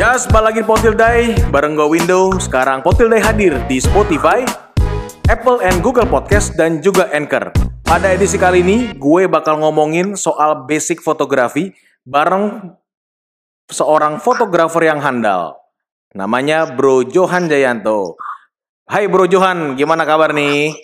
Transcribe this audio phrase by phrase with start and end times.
[0.00, 2.32] Yes, balik lagi Potil Day bareng gue Window.
[2.40, 4.40] Sekarang Potil Day hadir di Spotify,
[5.28, 7.52] Apple and Google Podcast dan juga Anchor.
[7.84, 11.76] Pada edisi kali ini, gue bakal ngomongin soal basic fotografi
[12.08, 12.72] bareng
[13.68, 15.60] seorang fotografer yang handal.
[16.16, 18.16] Namanya Bro Johan Jayanto.
[18.88, 20.80] Hai Bro Johan, gimana kabar nih?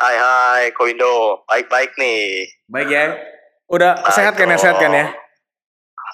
[0.00, 2.48] Hai hai Koindo, baik-baik nih.
[2.72, 3.04] Baik ya.
[3.68, 5.12] Udah Baik sehat kan ya, sehat kan ya?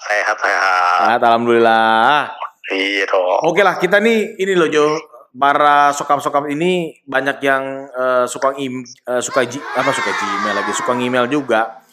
[0.01, 0.97] Sehat sehat.
[1.05, 2.33] Sehat, alhamdulillah.
[2.71, 3.39] Iya dong.
[3.51, 4.97] Oke lah, kita nih ini loh Jo,
[5.35, 10.71] para sokap-sokap ini banyak yang eh, suka im, eh, suka ji, apa suka Gmail lagi,
[10.73, 11.83] suka email juga.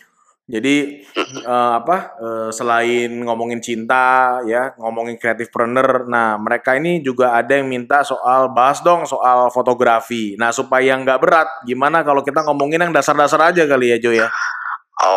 [0.49, 1.05] Jadi
[1.45, 7.69] eh, apa eh, selain ngomongin cinta ya, ngomongin kreatifpreneur, nah mereka ini juga ada yang
[7.69, 10.35] minta soal bahas dong soal fotografi.
[10.41, 14.33] Nah supaya nggak berat, gimana kalau kita ngomongin yang dasar-dasar aja kali ya Jo ya?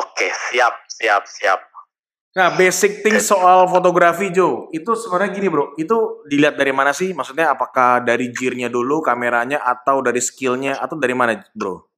[0.03, 1.70] Oke, siap siap siap.
[2.31, 4.71] Nah, basic things soal fotografi, Jo.
[4.71, 5.75] Itu sebenarnya gini, Bro.
[5.75, 7.11] Itu dilihat dari mana sih?
[7.11, 11.91] Maksudnya apakah dari gear-nya dulu, kameranya, atau dari skill-nya, atau dari mana, Bro?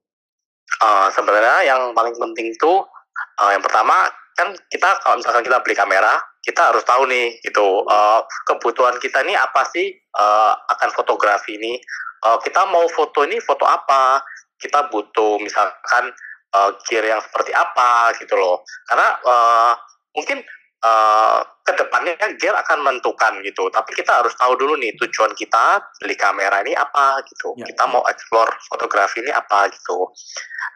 [0.82, 2.82] Eh, sebenarnya yang paling penting tuh
[3.14, 7.86] eh, yang pertama kan kita kalau misalkan kita beli kamera, kita harus tahu nih gitu
[7.86, 11.78] eh, kebutuhan kita nih apa sih eh, akan fotografi ini.
[12.26, 14.26] Eh, kita mau foto ini foto apa?
[14.58, 16.10] Kita butuh misalkan
[16.58, 18.66] eh, gear yang seperti apa gitu loh.
[18.90, 19.74] Karena eh,
[20.14, 20.46] mungkin
[20.86, 23.72] uh, ke depannya gear akan menentukan gitu.
[23.72, 27.56] Tapi kita harus tahu dulu nih tujuan kita beli kamera ini apa gitu.
[27.58, 27.72] Ya.
[27.72, 30.12] Kita mau explore fotografi ini apa gitu.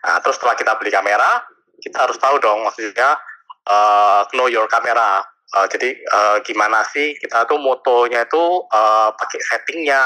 [0.07, 1.43] Nah terus setelah kita beli kamera,
[1.83, 3.19] kita harus tahu dong maksudnya
[3.67, 5.21] uh, know your camera.
[5.55, 10.03] Uh, jadi uh, gimana sih kita tuh motonya itu uh, pakai settingnya.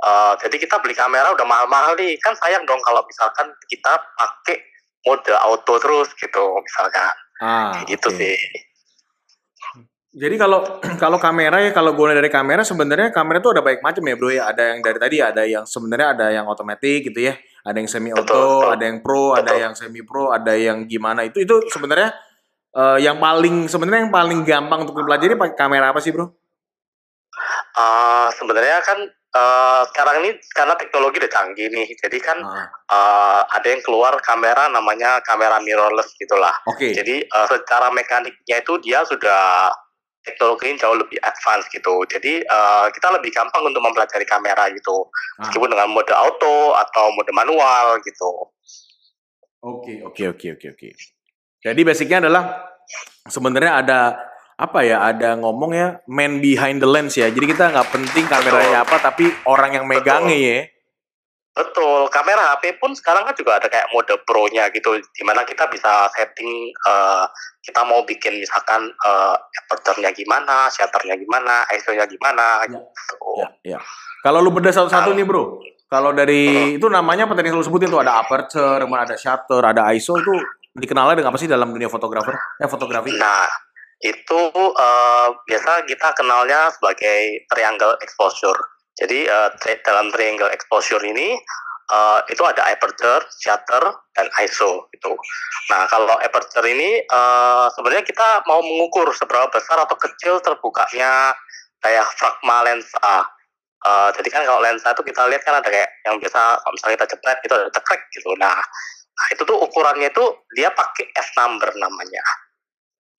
[0.00, 4.56] Uh, jadi kita beli kamera udah mahal-mahal nih, kan sayang dong kalau misalkan kita pakai
[5.04, 7.12] mode auto terus gitu misalkan.
[7.40, 8.20] Ah, gitu oke.
[8.20, 8.36] sih.
[10.10, 10.66] Jadi kalau
[11.02, 14.14] kalau kamera ya, kalau gue lihat dari kamera sebenarnya kamera tuh ada baik macam ya,
[14.18, 14.42] Bro ya.
[14.50, 17.34] Ada yang dari tadi ada yang sebenarnya ada yang otomatis gitu ya.
[17.60, 18.72] Ada yang semi auto, betul.
[18.72, 19.60] ada yang pro, ada Betul.
[19.60, 21.28] yang semi pro, ada yang gimana.
[21.28, 22.16] Itu itu sebenarnya
[22.72, 26.24] eh, yang paling sebenarnya yang paling gampang untuk dipelajari pakai kamera apa sih, Bro?
[27.76, 28.98] Eh, sebenarnya kan
[29.30, 34.18] eh, sekarang ini karena teknologi udah canggih nih, jadi kan Ah, eh, ada yang keluar
[34.20, 36.54] kamera namanya kamera mirrorless gitulah.
[36.66, 36.90] Oke.
[36.90, 39.70] Jadi eh, secara mekaniknya itu dia sudah
[40.20, 42.04] teknologinya jauh lebih advance gitu.
[42.10, 45.06] Jadi eh, kita lebih gampang untuk mempelajari kamera gitu,
[45.38, 45.46] Ah.
[45.46, 48.50] meskipun dengan mode auto atau mode manual gitu.
[49.60, 50.88] Oke, oke, oke, oke, oke.
[51.60, 52.72] Jadi basicnya adalah
[53.28, 54.00] sebenarnya ada
[54.60, 55.00] apa ya?
[55.08, 57.32] Ada ngomong ya, man behind the lens ya.
[57.32, 60.58] Jadi kita nggak penting kameranya apa, tapi orang yang megangnya ya.
[61.50, 65.66] Betul, kamera HP pun sekarang kan juga ada kayak mode pro-nya gitu, di mana kita
[65.66, 67.24] bisa setting eh,
[67.64, 73.30] kita mau bikin misalkan eh, aperture-nya gimana, shutter-nya gimana, ISO-nya gimana, Ya, gitu.
[73.42, 73.78] Ya, ya.
[74.22, 75.58] Kalau lu bedah satu-satu nih, Bro.
[75.90, 80.22] Kalau dari itu namanya apa tadi lu sebutin tuh ada aperture, ada shutter, ada ISO
[80.22, 80.30] itu
[80.70, 82.38] dikenalnya dengan apa sih dalam dunia fotografer?
[82.62, 83.10] Eh fotografi.
[83.18, 83.50] Nah,
[84.00, 88.56] itu eh, biasa kita kenalnya sebagai triangle exposure.
[88.96, 91.36] Jadi eh, tri- dalam triangle exposure ini
[91.92, 95.12] eh, itu ada aperture, shutter, dan ISO gitu.
[95.68, 101.36] Nah, kalau aperture ini eh, sebenarnya kita mau mengukur seberapa besar atau kecil terbukanya
[101.84, 103.28] diafragma lensa.
[103.84, 106.96] Eh, jadi kan kalau lensa itu kita lihat kan ada kayak yang biasa kalau misalnya
[107.04, 108.32] kita jepret itu ada tekrek gitu.
[108.40, 108.56] Nah,
[109.12, 110.24] nah, itu tuh ukurannya itu
[110.56, 112.24] dia pakai F number namanya.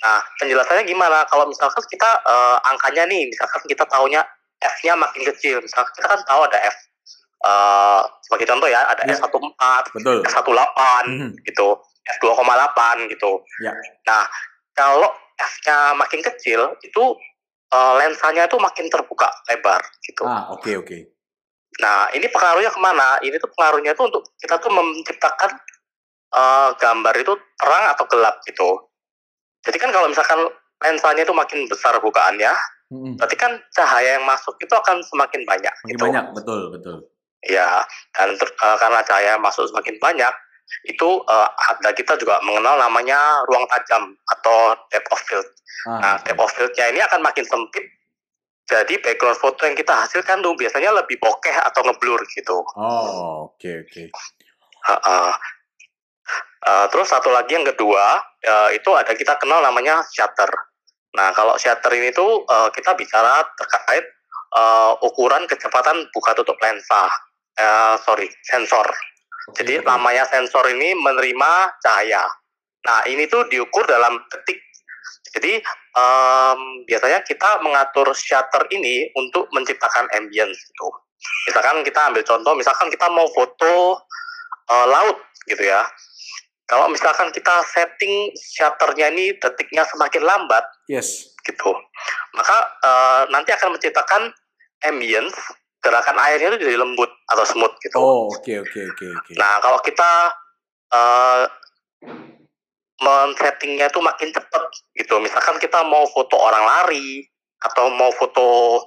[0.02, 1.22] Nah, penjelasannya gimana?
[1.30, 4.26] Kalau misalkan kita eh, angkanya nih, misalkan kita taunya
[4.62, 6.78] F-nya makin kecil, misalkan kita kan tahu ada F
[7.42, 9.18] eh, sebagai contoh ya, ada Ya.
[9.18, 10.18] F14, Betul.
[10.26, 11.30] F18 Mhm.
[11.46, 11.68] gitu,
[12.18, 13.42] F2,8 gitu.
[13.62, 13.74] Ya.
[14.06, 14.26] Nah,
[14.74, 17.04] kalau F-nya makin kecil, itu
[17.72, 20.28] eh, lensanya itu makin terbuka lebar gitu.
[20.28, 20.98] Ah, oke, oke.
[21.80, 23.16] Nah, ini pengaruhnya ke mana?
[23.24, 25.56] Ini tuh pengaruhnya tuh untuk kita tuh menciptakan
[26.32, 28.91] eh, gambar itu terang atau gelap gitu.
[29.62, 30.40] Jadi kan kalau misalkan
[30.82, 32.54] lensanya itu makin besar bukaannya,
[32.90, 33.16] Mhm.
[33.16, 35.74] berarti kan cahaya yang masuk itu akan semakin banyak.
[35.86, 36.04] Makin gitu.
[36.04, 36.98] banyak, betul, betul.
[37.42, 40.34] Ya, dan ter- eh, karena cahaya masuk semakin banyak,
[40.84, 45.48] itu eh, ada kita juga mengenal namanya ruang tajam atau depth of field.
[45.84, 47.86] Ah, Nah, depth of field-nya ini akan makin sempit.
[48.66, 52.64] Jadi background foto yang kita hasilkan tuh biasanya lebih bokeh atau ngeblur gitu.
[52.74, 54.04] Oh, oke, oke.
[54.82, 55.32] Heeh.
[56.62, 60.50] Eh, terus satu lagi yang kedua eh, itu ada kita kenal namanya shutter.
[61.18, 64.06] Nah kalau shutter ini tuh eh, kita bicara terkait
[64.58, 67.10] eh, ukuran kecepatan buka tutup lensa.
[67.58, 68.88] Eh, sorry sensor.
[69.58, 71.52] Jadi namanya sensor ini menerima
[71.82, 72.24] cahaya.
[72.88, 74.62] Nah ini tuh diukur dalam detik.
[75.32, 75.64] Jadi
[75.96, 80.88] um, biasanya kita mengatur shutter ini untuk menciptakan ambience gitu.
[81.48, 84.02] Misalkan kita ambil contoh, misalkan kita mau foto
[84.68, 85.18] uh, laut
[85.48, 85.88] gitu ya.
[86.72, 91.76] Kalau misalkan kita setting shutternya ini detiknya semakin lambat, yes, gitu,
[92.32, 94.32] maka uh, nanti akan menciptakan
[94.88, 95.36] ambience
[95.84, 97.98] gerakan airnya itu jadi lembut atau smooth gitu.
[98.00, 99.24] Oh, oke okay, oke okay, oke okay, oke.
[99.28, 99.36] Okay.
[99.36, 100.12] Nah, kalau kita
[100.96, 101.44] uh,
[103.02, 104.64] men-settingnya itu makin cepat
[104.94, 105.18] gitu.
[105.18, 107.26] Misalkan kita mau foto orang lari
[107.62, 108.78] atau mau foto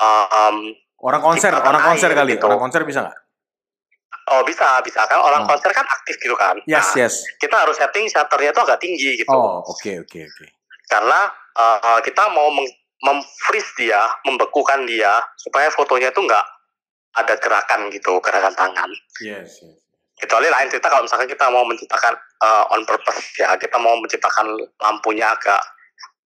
[0.00, 0.56] um,
[1.04, 2.48] orang konser, orang konser kali, gitu.
[2.48, 3.18] orang konser bisa nggak?
[4.26, 5.48] Oh bisa, bisa kan orang oh.
[5.48, 6.58] konser kan aktif gitu kan.
[6.66, 7.14] Yes, nah, yes.
[7.38, 9.30] Kita harus setting shutternya itu agak tinggi gitu.
[9.30, 10.34] Oh, oke, okay, oke, okay, oke.
[10.42, 10.48] Okay.
[10.90, 12.50] Karena uh, kita mau
[13.06, 16.46] memfreeze dia, membekukan dia supaya fotonya itu nggak
[17.22, 18.90] ada gerakan gitu, gerakan tangan.
[19.22, 19.86] Yes, yes
[20.16, 24.48] kecuali lain cerita kalau misalkan kita mau menciptakan uh, on purpose ya kita mau menciptakan
[24.80, 25.60] lampunya agak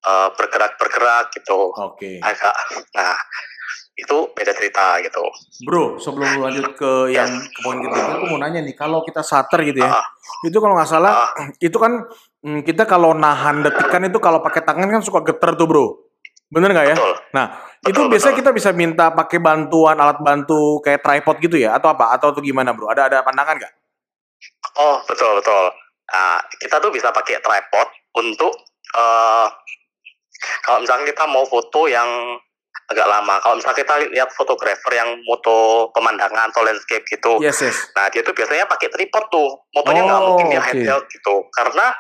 [0.07, 2.23] uh, bergerak-bergerak gitu oke okay.
[2.23, 2.55] agak
[2.95, 3.19] nah
[4.01, 5.21] itu beda cerita gitu
[5.69, 9.61] bro sebelum lanjut ke yang ke poin ketiga aku mau nanya nih kalau kita shutter
[9.69, 10.07] gitu ya uh,
[10.49, 12.09] itu kalau nggak salah uh, itu kan
[12.41, 15.87] hmm, kita kalau nahan detikan itu kalau pakai tangan kan suka geter tuh bro
[16.51, 16.97] Bener nggak ya?
[16.99, 17.15] Betul.
[17.31, 17.47] Nah,
[17.79, 18.41] betul, itu biasanya betul.
[18.43, 22.11] kita bisa minta pakai bantuan alat bantu kayak tripod gitu ya atau apa?
[22.19, 22.91] Atau tuh gimana, Bro?
[22.91, 23.75] Ada ada pandangan nggak?
[24.83, 25.71] Oh betul betul.
[26.11, 27.87] Nah, kita tuh bisa pakai tripod
[28.19, 28.51] untuk
[28.99, 29.47] uh,
[30.67, 32.09] kalau misalnya kita mau foto yang
[32.91, 33.39] agak lama.
[33.39, 37.95] Kalau misalnya kita lihat fotografer yang moto pemandangan atau landscape gitu, yes, yes.
[37.95, 40.69] nah dia tuh biasanya pakai tripod tuh, motonya nggak oh, mungkin dia okay.
[40.75, 41.95] handheld gitu, karena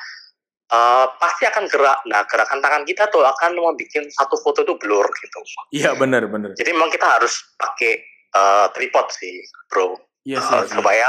[0.74, 2.02] uh, pasti akan gerak.
[2.10, 3.78] Nah gerakan tangan kita tuh akan membuat
[4.10, 5.38] satu foto itu blur gitu.
[5.70, 6.58] Iya benar benar.
[6.58, 8.02] Jadi memang kita harus pakai
[8.34, 9.94] uh, tripod sih, bro,
[10.26, 11.08] yes, uh, yes, supaya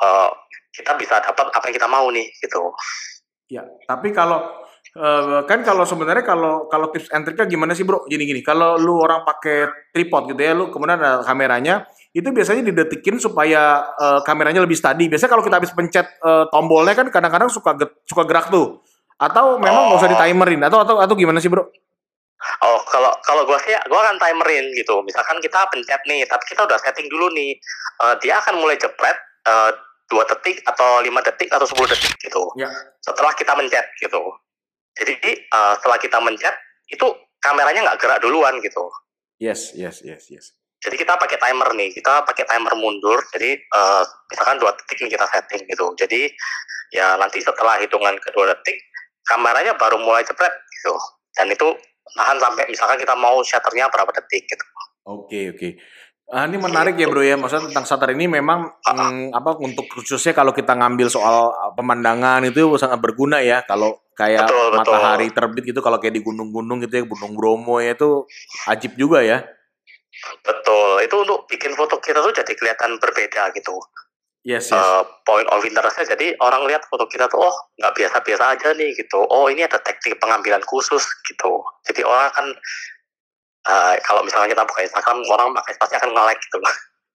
[0.00, 0.32] uh,
[0.72, 2.72] kita bisa dapat apa yang kita mau nih gitu.
[3.52, 4.64] Ya, tapi kalau
[4.98, 8.02] uh, kan kalau sebenarnya kalau kalau tips and triknya gimana sih bro?
[8.10, 12.66] Gini gini, kalau lu orang pakai tripod gitu ya, lu kemudian ada kameranya, itu biasanya
[12.66, 15.06] didetikin supaya uh, kameranya lebih steady.
[15.06, 18.82] Biasanya kalau kita habis pencet uh, tombolnya kan kadang-kadang suka suka gerak tuh.
[19.18, 20.00] Atau memang nggak oh.
[20.02, 21.66] usah ditimerin atau atau atau gimana sih bro?
[22.62, 25.02] Oh, kalau kalau gua sih gua akan timerin gitu.
[25.02, 27.58] Misalkan kita pencet nih, tapi kita udah setting dulu nih.
[27.98, 29.74] Uh, dia akan mulai jepret uh,
[30.06, 32.46] dua detik atau lima detik atau sepuluh detik gitu.
[32.54, 32.70] Ya.
[33.02, 34.22] Setelah kita mencet gitu.
[34.98, 36.54] Jadi uh, setelah kita mencet
[36.90, 37.06] itu
[37.38, 38.90] kameranya nggak gerak duluan gitu.
[39.38, 40.46] Yes, yes, yes, yes.
[40.78, 43.18] Jadi kita pakai timer nih, kita pakai timer mundur.
[43.34, 45.86] Jadi uh, misalkan dua detik nih kita setting gitu.
[45.98, 46.30] Jadi
[46.94, 48.78] ya nanti setelah hitungan kedua detik
[49.26, 50.94] kameranya baru mulai cepet gitu.
[51.34, 51.68] Dan itu
[52.18, 54.64] nahan sampai misalkan kita mau shutternya berapa detik gitu.
[55.08, 55.58] Oke okay, oke.
[55.58, 55.72] Okay.
[56.28, 60.36] Ah, ini menarik ya bro ya, maksudnya tentang shutter ini memang mm, apa untuk khususnya
[60.36, 63.64] kalau kita ngambil soal ah, pemandangan itu sangat berguna ya.
[63.64, 65.36] Kalau kayak betul, matahari betul.
[65.40, 68.28] terbit gitu, kalau kayak di gunung-gunung gitu ya, Gunung Bromo ya itu
[68.68, 69.40] ajib juga ya.
[70.44, 73.80] Betul, itu untuk bikin foto kita tuh jadi kelihatan berbeda gitu.
[74.44, 74.76] Yes, yes.
[74.76, 78.92] Uh, point of interestnya jadi orang lihat foto kita tuh oh nggak biasa-biasa aja nih
[79.00, 79.24] gitu.
[79.32, 81.64] Oh ini ada teknik pengambilan khusus gitu.
[81.88, 82.46] Jadi orang kan
[83.66, 86.58] uh, kalau misalnya kita buka Instagram orang pakai pasti akan nge-like gitu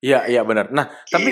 [0.04, 0.68] Iya iya benar.
[0.76, 1.16] Nah gitu.
[1.16, 1.30] tapi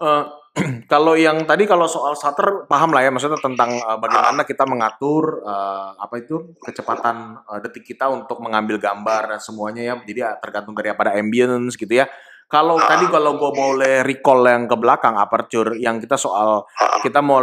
[0.00, 0.24] uh,
[0.92, 4.48] kalau yang tadi kalau soal shutter paham lah ya maksudnya tentang uh, bagaimana uh.
[4.48, 9.94] kita mengatur uh, apa itu kecepatan uh, detik kita untuk mengambil gambar dan semuanya ya.
[10.00, 12.08] Jadi tergantung dari pada ambience gitu ya.
[12.46, 12.86] Kalau uh.
[12.86, 16.98] tadi kalau gue boleh recall yang ke belakang aperture yang kita soal uh.
[17.02, 17.42] kita mau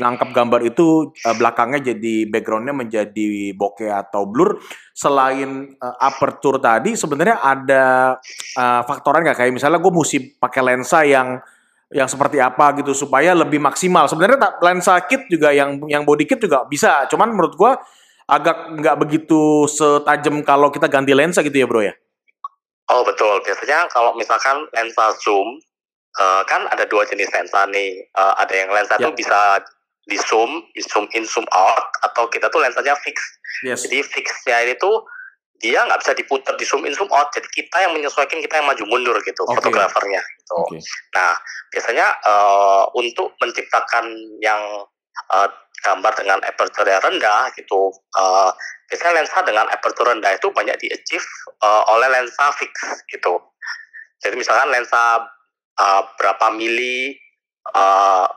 [0.00, 4.56] nangkap gambar itu uh, belakangnya jadi backgroundnya menjadi bokeh atau blur.
[4.96, 8.16] Selain uh, aperture tadi sebenarnya ada
[8.56, 11.36] uh, faktoran nggak kayak misalnya gue mesti pakai lensa yang
[11.90, 14.08] yang seperti apa gitu supaya lebih maksimal.
[14.08, 17.04] Sebenarnya lensa kit juga yang yang body kit juga bisa.
[17.12, 17.72] Cuman menurut gue
[18.30, 21.92] agak nggak begitu setajam kalau kita ganti lensa gitu ya bro ya.
[22.90, 25.62] Oh betul, biasanya kalau misalkan lensa zoom,
[26.18, 28.02] uh, kan ada dua jenis lensa nih.
[28.18, 29.14] Uh, ada yang lensa itu ya.
[29.14, 29.40] bisa
[30.10, 33.22] di zoom, di zoom in, zoom out, atau kita tuh lensanya fix.
[33.62, 33.86] Yes.
[33.86, 34.90] Jadi fixnya itu
[35.60, 37.30] dia nggak bisa diputar di zoom in, zoom out.
[37.30, 39.54] Jadi kita yang menyesuaikan, kita yang maju mundur gitu, okay.
[39.62, 40.18] fotografernya.
[40.18, 40.54] Gitu.
[40.66, 40.80] Okay.
[41.14, 41.38] Nah
[41.70, 44.10] biasanya uh, untuk menciptakan
[44.42, 44.60] yang
[45.28, 45.48] uh,
[45.80, 47.92] gambar dengan aperture yang rendah gitu.
[48.16, 48.52] Uh,
[48.88, 51.26] biasanya lensa dengan aperture rendah itu banyak di achieve
[51.64, 52.72] uh, oleh lensa fix
[53.08, 53.40] gitu.
[54.20, 55.24] Jadi misalkan lensa
[55.80, 57.16] uh, berapa mili
[57.72, 58.28] uh,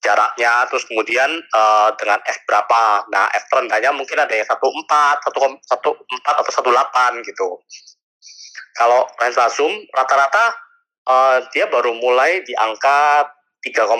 [0.00, 3.04] jaraknya terus kemudian uh, dengan f berapa.
[3.12, 7.60] Nah f rendahnya mungkin ada yang satu empat satu empat atau satu delapan gitu.
[8.76, 10.56] Kalau lensa zoom rata-rata
[11.08, 13.28] uh, dia baru mulai diangkat
[13.60, 13.92] 3,5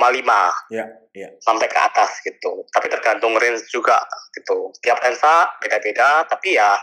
[0.73, 1.29] Ya, ya.
[1.41, 2.65] sampai ke atas gitu.
[2.73, 4.01] Tapi tergantung range juga
[4.33, 4.73] gitu.
[4.81, 6.81] Tiap lensa beda-beda, tapi ya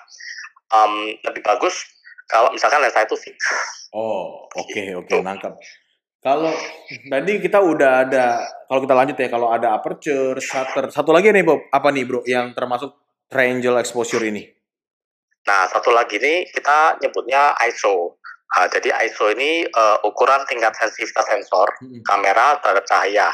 [0.72, 1.74] um, lebih bagus
[2.27, 3.38] kalau misalkan lensa itu fix.
[3.91, 5.17] Oh, oke oke Gitu.
[5.24, 5.53] nangkep.
[6.17, 6.51] Kalau
[7.07, 11.46] tadi kita udah ada, kalau kita lanjut ya, kalau ada aperture, shutter, satu lagi nih
[11.46, 12.91] Bob, apa nih bro, yang termasuk
[13.31, 14.43] triangle exposure ini?
[15.48, 18.19] Nah, satu lagi nih kita nyebutnya ISO.
[18.48, 22.00] Nah, jadi ISO ini eh, ukuran tingkat sensitivitas sensor Mm-mm.
[22.04, 23.27] kamera terhadap cahaya.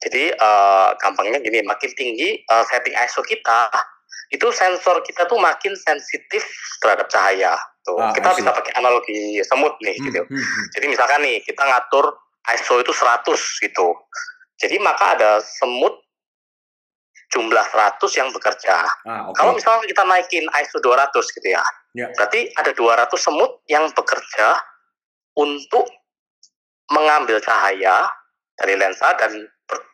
[0.00, 3.66] Jadi eh, gampangnya gini, makin tinggi eh, setting ISO kita,
[4.30, 6.46] itu sensor kita tuh makin sensitif
[6.78, 7.58] terhadap cahaya.
[7.82, 10.22] Tuh, Ah, kita bisa pakai analogi semut nih, Hmm, gitu.
[10.26, 10.64] hmm, hmm.
[10.74, 12.18] Jadi misalkan nih kita ngatur
[12.54, 13.94] ISO itu 100 gitu.
[14.58, 15.94] Jadi maka ada semut
[17.30, 18.86] jumlah 100 yang bekerja.
[19.04, 19.34] Ah, oke.
[19.34, 21.62] Kalau misalnya kita naikin ISO 200 gitu ya,
[21.96, 22.12] Ya.
[22.12, 24.60] berarti ada 200 semut yang bekerja
[25.32, 25.88] untuk
[26.92, 28.04] mengambil cahaya
[28.52, 29.32] dari lensa dan
[29.64, 29.88] ber-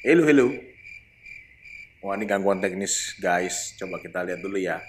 [0.00, 0.48] Hello, hello.
[2.00, 3.76] Wah, ini gangguan teknis, guys.
[3.76, 4.80] Coba kita lihat dulu ya.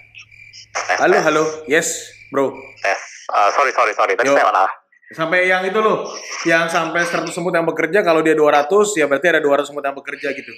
[0.88, 1.42] tes, Halo, tes, halo.
[1.64, 1.88] Yes,
[2.28, 2.52] bro.
[2.80, 3.00] tes.
[3.28, 4.12] Eh, sorry, sorry, sorry.
[4.16, 4.64] Tadi saya mana?
[5.06, 6.08] Sampai yang itu loh,
[6.44, 9.94] yang sampai 100 semut yang bekerja, kalau dia 200, ya berarti ada 200 semut yang
[9.96, 10.52] bekerja gitu.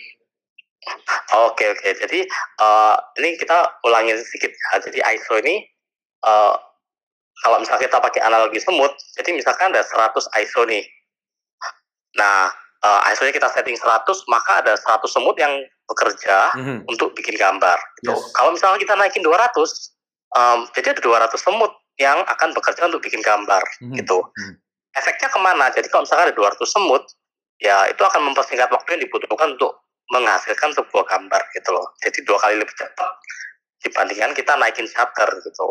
[1.28, 1.88] Oke, oke.
[1.92, 4.80] Jadi eh, ini kita ulangin sedikit ya.
[4.80, 5.60] Jadi ISO ini
[6.24, 6.54] eh,
[7.38, 10.82] kalau misalnya kita pakai analogi semut, jadi misalkan ada 100 ISO nih.
[12.16, 12.50] Nah,
[12.82, 15.52] eh, ISO-nya kita setting 100, maka ada 100 semut yang
[15.88, 16.84] bekerja Mhm.
[16.88, 17.78] untuk bikin gambar.
[18.00, 18.12] Gitu.
[18.12, 18.32] Yes.
[18.34, 19.96] Kalau misalnya kita naikin 200,
[20.36, 23.62] em, jadi ada 200 semut yang akan bekerja untuk bikin gambar.
[23.80, 23.96] Mhm.
[23.96, 24.18] Gitu.
[24.20, 24.52] Mhm.
[24.98, 25.70] Efeknya ke mana?
[25.72, 27.02] Jadi kalau misalnya ada 200 semut,
[27.58, 29.78] ya itu akan mempersingkat waktu yang dibutuhkan untuk
[30.08, 31.86] menghasilkan sebuah gambar gitu loh.
[32.00, 33.10] Jadi dua kali lebih cepat
[33.84, 35.66] dibandingkan kita naikin shutter gitu.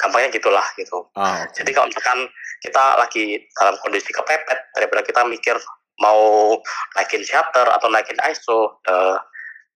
[0.00, 1.04] Gampangnya gitulah gitu.
[1.14, 1.52] Ah, oke.
[1.52, 2.26] Jadi kalau misalkan
[2.64, 5.54] kita lagi dalam kondisi kepepet daripada kita mikir
[6.00, 6.56] mau
[6.96, 9.16] naikin shutter atau naikin ISO, eh,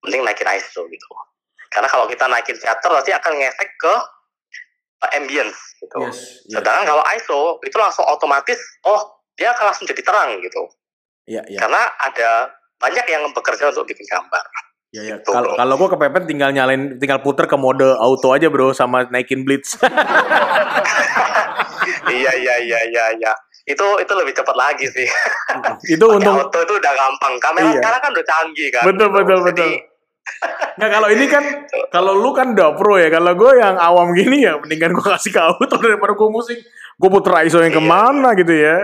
[0.02, 1.06] mending naikin ISO gitu.
[1.68, 3.94] Karena kalau kita naikin shutter nanti akan ngefek ke
[5.04, 6.00] eh, ambience gitu.
[6.00, 6.18] Yes,
[6.48, 6.56] yes.
[6.58, 8.58] Sedangkan kalau ISO itu langsung otomatis,
[8.88, 10.62] oh dia akan langsung jadi terang gitu.
[11.28, 11.58] Iya, iya.
[11.60, 14.44] Karena ada banyak yang bekerja untuk bikin gambar.
[14.88, 15.16] Iya, iya.
[15.18, 19.04] Gitu, Kalau kalau gua kepepet tinggal nyalain tinggal puter ke mode auto aja, Bro, sama
[19.06, 19.76] naikin blitz.
[22.08, 23.32] iya iya iya iya iya.
[23.66, 25.08] Itu itu lebih cepat lagi sih.
[25.90, 27.34] itu untung auto itu udah gampang.
[27.36, 27.76] Kamera Iya.
[27.76, 28.82] sekarang kan udah canggih kan.
[28.86, 29.16] Betul, gitu.
[29.16, 29.70] betul, Jadi, betul.
[30.76, 31.44] Nggak, kalau ini kan
[31.94, 33.08] kalau lu kan udah pro ya.
[33.10, 36.58] Kalau gue yang awam gini ya mendingan gue kasih ke auto daripada gue musik.
[36.96, 37.78] Gue puter ISO yang Iya.
[37.78, 38.76] ke mana gitu ya.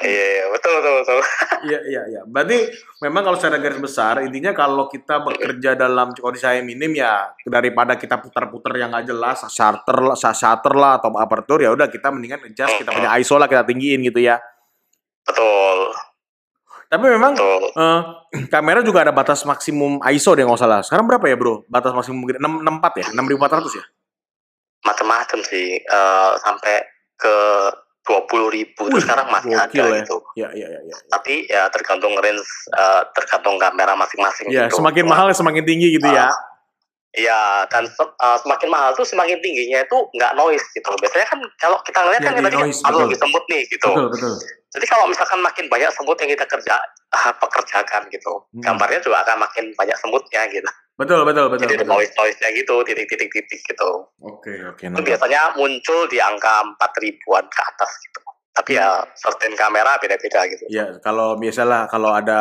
[0.00, 1.18] Iya iya betul betul betul.
[1.60, 2.20] Iya, iya, iya.
[2.24, 2.72] Berarti
[3.04, 8.00] memang kalau secara garis besar intinya kalau kita bekerja dalam kondisi cahaya minim ya daripada
[8.00, 12.40] kita putar-putar yang nggak jelas, shutter lah, shutter lah atau aperture ya udah kita mendingan
[12.48, 14.40] adjust kita punya ISO lah kita tinggiin gitu ya.
[15.28, 15.92] Betul
[16.88, 17.62] Tapi memang betul.
[17.76, 18.00] eh,
[18.56, 20.80] kamera juga ada batas maksimum ISO deh nggak salah.
[20.80, 21.68] Sekarang berapa ya bro?
[21.68, 22.40] Batas maksimum gede?
[22.40, 23.06] 6, 64 ya?
[23.12, 23.84] 6400 ya?
[24.80, 26.88] Macam-macam sih eh, sampai
[27.20, 27.34] ke
[28.10, 30.02] dua puluh ribu itu Wih, sekarang masih ada ya.
[30.02, 30.16] gitu.
[30.34, 30.96] Ya, ya, ya, ya.
[31.14, 32.42] Tapi ya tergantung range,
[32.74, 34.50] eh, tergantung kamera masing-masing.
[34.50, 34.82] Ya, gitu.
[34.82, 36.34] semakin mahal semakin tinggi gitu ya.
[37.10, 40.94] Iya, dan uh, semakin mahal tuh semakin tingginya itu nggak noise gitu.
[40.94, 43.90] Biasanya kan kalau kita ngeliat Ya, kan di kita noise, kalau lagi semut nih gitu.
[43.90, 44.34] Betul, betul.
[44.70, 46.74] Jadi kalau misalkan makin banyak semut yang kita kerja
[47.10, 48.62] uh, pekerjakan gitu, Hmm.
[48.62, 50.70] gambarnya juga akan makin banyak semutnya gitu.
[51.00, 51.64] Betul, betul, betul.
[51.64, 51.96] Jadi betul.
[51.96, 53.90] noise noise nya gitu, titik-titik-titik gitu.
[54.20, 54.84] Oke, oke.
[54.84, 55.08] Itu nangkap.
[55.08, 58.20] biasanya muncul di angka empat ribuan ke atas gitu.
[58.52, 60.68] Tapi ya certain kamera beda-beda gitu.
[60.68, 62.40] Ya, kalau biasalah kalau ada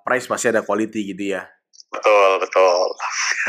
[0.00, 1.44] price pasti ada quality gitu ya.
[1.90, 2.86] Betul betul.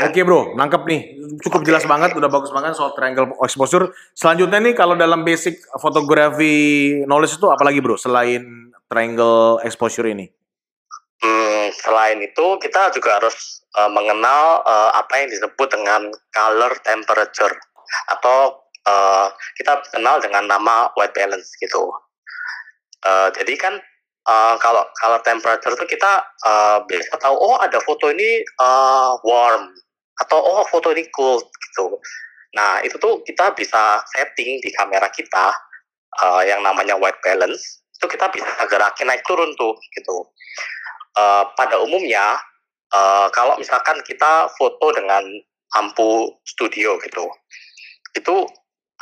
[0.02, 1.00] Oke bro, nangkep nih.
[1.46, 3.94] Cukup jelas banget, udah bagus banget soal triangle exposure.
[4.12, 10.41] Selanjutnya nih kalau dalam basic fotografi knowledge itu apalagi bro selain triangle exposure ini?
[11.22, 17.54] Hmm, selain itu kita juga harus uh, mengenal uh, apa yang disebut dengan color temperature
[18.10, 18.58] atau
[18.90, 21.94] uh, kita kenal dengan nama white balance gitu.
[23.06, 23.74] Uh, jadi kan
[24.26, 29.70] uh, kalau color temperature itu kita uh, biasa tahu oh ada foto ini uh, warm
[30.26, 32.02] atau oh foto ini cold gitu.
[32.58, 35.54] Nah itu tuh kita bisa setting di kamera kita
[36.18, 40.26] uh, yang namanya white balance itu kita bisa gerakin naik turun tuh gitu.
[41.12, 42.40] Uh, pada umumnya
[42.88, 45.20] uh, kalau misalkan kita foto dengan
[45.76, 47.28] lampu studio gitu
[48.16, 48.34] itu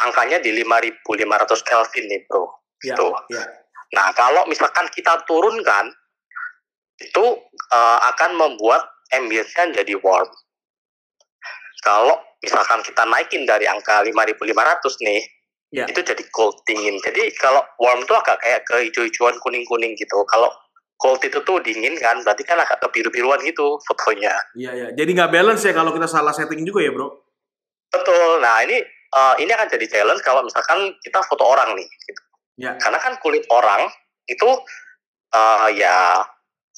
[0.03, 1.07] angkanya di 5500
[1.63, 2.51] Kelvin nih bro
[2.81, 3.13] Ya, Tuh.
[3.29, 3.45] ya.
[3.93, 5.93] nah kalau misalkan kita turunkan
[6.97, 7.25] itu
[7.77, 10.33] uh, akan membuat ambience-nya jadi warm
[11.85, 15.21] kalau misalkan kita naikin dari angka 5500 nih
[15.73, 15.85] ya.
[15.89, 16.97] itu jadi cold dingin.
[17.01, 20.19] Jadi kalau warm tuh agak kayak ke hijau-hijauan kuning-kuning gitu.
[20.29, 20.51] Kalau
[21.01, 24.37] cold itu tuh dingin kan, berarti kan agak ke biru-biruan gitu fotonya.
[24.53, 24.89] Iya iya.
[24.93, 27.09] Jadi nggak balance ya kalau kita salah setting juga ya bro?
[27.89, 28.45] Betul.
[28.45, 28.85] Nah ini
[29.17, 31.89] uh, ini akan jadi challenge kalau misalkan kita foto orang nih.
[31.89, 32.23] Gitu.
[32.61, 32.77] Ya.
[32.77, 33.89] Karena kan kulit orang
[34.29, 34.51] itu
[35.33, 36.21] uh, ya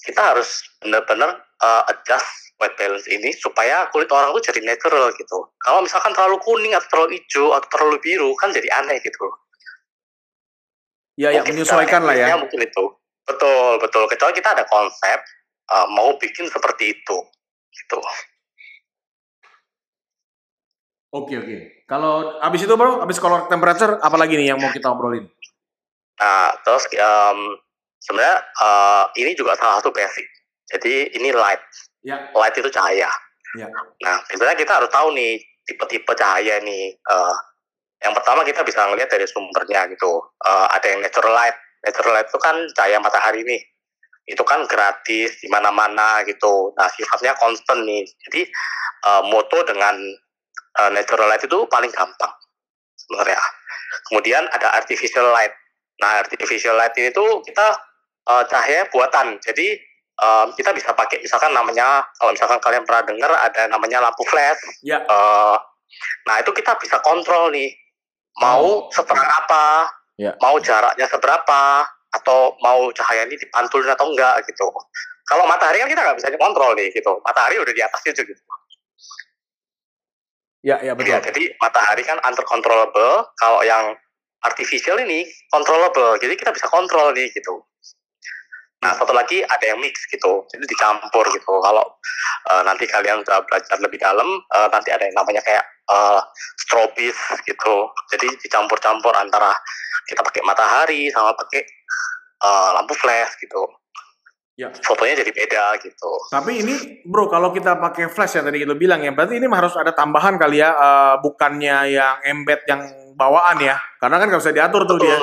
[0.06, 5.38] kita harus benar-benar uh, adjust white balance ini supaya kulit orang tuh jadi natural gitu.
[5.66, 9.26] Kalau misalkan terlalu kuning atau terlalu hijau atau terlalu biru kan jadi aneh gitu.
[11.18, 12.38] Ya, yang menyesuaikan lah ya.
[12.38, 12.84] Mungkin itu.
[13.22, 14.04] Betul, betul.
[14.10, 15.18] Kecuali kita ada konsep
[15.70, 17.16] uh, mau bikin seperti itu,
[17.70, 17.98] gitu.
[21.12, 21.56] Oke, oke.
[21.84, 25.28] Kalau abis itu bro, abis color temperature, apa lagi nih yang mau kita obrolin?
[26.16, 27.60] Nah, terus um,
[28.00, 30.24] sebenarnya uh, ini juga salah satu basic.
[30.72, 31.60] Jadi ini light
[32.02, 32.18] Ya.
[32.34, 33.10] Light itu cahaya.
[33.54, 33.68] Ya.
[34.02, 36.98] Nah, sebenarnya kita harus tahu nih tipe-tipe cahaya nih.
[37.06, 37.36] Uh,
[38.02, 40.18] yang pertama kita bisa ngelihat dari sumbernya gitu.
[40.42, 41.54] Uh, ada yang natural light.
[41.82, 43.62] Natural light itu kan cahaya matahari nih.
[44.26, 46.70] Itu kan gratis di mana-mana gitu.
[46.78, 48.06] Nah, sifatnya constant nih.
[48.28, 48.46] Jadi
[49.06, 49.98] uh, moto dengan
[50.78, 52.32] uh, natural light itu paling gampang
[52.94, 53.38] sebenarnya.
[54.10, 55.52] Kemudian ada artificial light.
[55.98, 57.66] Nah, artificial light ini tuh kita
[58.30, 59.42] uh, cahaya buatan.
[59.42, 59.74] Jadi
[60.22, 64.60] um, kita bisa pakai misalkan namanya kalau misalkan kalian pernah dengar ada namanya lampu flash.
[64.86, 65.02] Ya.
[65.06, 65.56] Uh,
[66.24, 67.68] nah itu kita bisa kontrol nih
[68.40, 68.92] mau oh.
[68.92, 70.32] seterang apa, ya.
[70.38, 74.68] mau jaraknya seberapa, atau mau cahaya ini dipantulin atau enggak gitu.
[75.24, 77.12] Kalau matahari kan kita nggak bisa kontrol nih gitu.
[77.24, 78.42] Matahari udah di atas itu gitu.
[80.62, 81.10] Ya, ya betul.
[81.10, 83.26] Ya, jadi matahari kan uncontrollable.
[83.40, 83.96] Kalau yang
[84.44, 86.20] artificial ini controllable.
[86.20, 87.64] Jadi kita bisa kontrol nih gitu.
[88.82, 91.54] Nah, satu lagi ada yang mix gitu, jadi dicampur gitu.
[91.62, 91.86] Kalau
[92.50, 96.20] uh, nanti kalian sudah belajar lebih dalam, uh, nanti ada yang namanya kayak uh,
[96.60, 97.74] strobis gitu.
[98.14, 99.50] Jadi dicampur-campur antara
[100.06, 101.62] kita pakai matahari sama pakai
[102.42, 103.62] uh, lampu flash gitu.
[104.52, 104.68] Ya.
[104.84, 106.12] Fotonya jadi beda gitu.
[106.28, 106.74] Tapi ini
[107.08, 110.36] bro, kalau kita pakai flash yang tadi kita bilang ya, berarti ini harus ada tambahan
[110.36, 112.84] kali ya, uh, bukannya yang embed yang
[113.16, 115.18] bawaan ya, karena kan nggak bisa diatur tuh dia.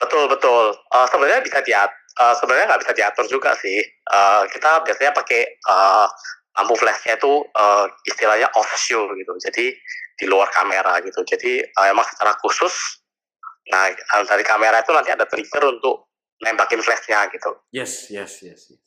[0.00, 0.72] Betul betul.
[0.88, 3.78] Uh, sebenarnya bisa diatur uh, sebenarnya nggak bisa diatur juga sih.
[4.08, 6.06] Uh, kita biasanya pakai uh,
[6.58, 9.32] lampu flashnya itu uh, istilahnya off show gitu.
[9.38, 9.70] Jadi
[10.18, 11.22] di luar kamera gitu.
[11.22, 12.74] Jadi uh, emang secara khusus,
[13.70, 13.86] nah
[14.26, 16.10] dari kamera itu nanti ada trigger untuk
[16.42, 17.54] nembakin flashnya gitu.
[17.70, 18.74] Yes, yes, yes.
[18.74, 18.82] yes.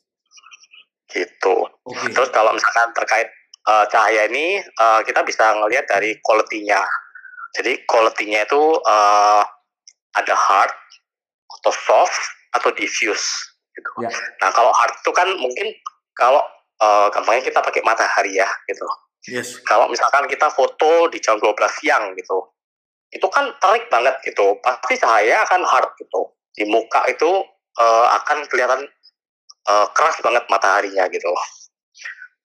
[1.08, 1.56] Gitu.
[1.64, 2.12] Okay.
[2.12, 3.28] Terus kalau misalkan terkait
[3.68, 6.84] uh, cahaya ini, uh, kita bisa ngelihat dari quality-nya.
[7.56, 9.44] Jadi quality-nya itu uh,
[10.16, 10.72] ada hard
[11.60, 12.20] atau soft
[12.56, 13.28] atau diffuse
[13.76, 13.90] gitu.
[14.04, 14.12] Ya.
[14.44, 15.68] Nah kalau hard itu kan mungkin
[16.16, 16.44] kalau
[16.82, 18.86] uh, gampangnya kita pakai matahari ya gitu.
[19.30, 19.62] Yes.
[19.62, 22.38] Kalau misalkan kita foto di jam 12 siang gitu,
[23.13, 24.58] itu kan terik banget gitu.
[24.65, 26.34] Pasti cahaya akan hard gitu.
[26.58, 27.30] Di muka itu
[27.78, 28.82] uh, akan kelihatan
[29.70, 31.30] uh, keras banget mataharinya gitu.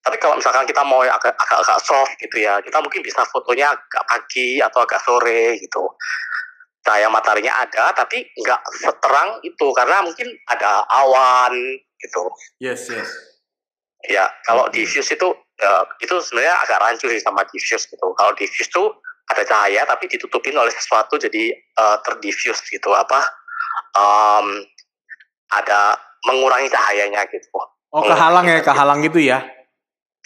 [0.04, 3.74] Tapi kalau misalkan kita mau agak, agak agak soft gitu ya, kita mungkin bisa fotonya
[3.74, 5.82] agak pagi atau agak sore gitu
[6.86, 11.50] cahaya mataharinya ada tapi nggak seterang itu karena mungkin ada awan
[11.98, 12.30] gitu.
[12.62, 13.35] Yes yes.
[14.06, 18.06] Ya kalau diffuse itu ya, itu sebenarnya agak rancu sih sama diffuse gitu.
[18.14, 18.94] Kalau diffuse tuh
[19.26, 21.50] ada cahaya tapi ditutupin oleh sesuatu jadi
[21.82, 23.26] uh, terdiffuse gitu apa
[23.98, 24.62] um,
[25.50, 25.98] ada
[26.30, 27.50] mengurangi cahayanya gitu.
[27.90, 29.42] Oh kehalang ya kehalang gitu ya?